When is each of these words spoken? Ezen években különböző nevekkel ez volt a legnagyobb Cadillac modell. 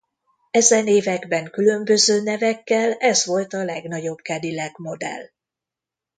Ezen 0.51 0.87
években 0.87 1.49
különböző 1.51 2.21
nevekkel 2.21 2.93
ez 2.93 3.25
volt 3.25 3.53
a 3.53 3.63
legnagyobb 3.63 4.17
Cadillac 4.17 4.79
modell. 4.79 5.29